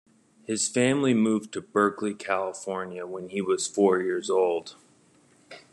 [0.47, 4.75] His family moved to Berkeley, California when he was four years old.